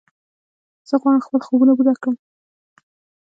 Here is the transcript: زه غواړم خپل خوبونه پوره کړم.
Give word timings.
زه 0.89 0.95
غواړم 1.01 1.21
خپل 1.27 1.41
خوبونه 1.47 1.71
پوره 1.77 1.93
کړم. 2.01 2.15